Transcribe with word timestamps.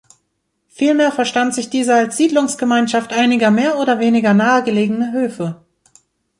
Vielmehr 0.69 1.11
verstand 1.11 1.53
sich 1.53 1.69
diese 1.69 1.93
als 1.93 2.17
Siedlungsgemeinschaft 2.17 3.13
einiger 3.13 3.51
mehr 3.51 3.77
oder 3.77 3.99
weniger 3.99 4.33
nahe 4.33 4.63
gelegener 4.63 5.11
Höfe. 5.11 5.63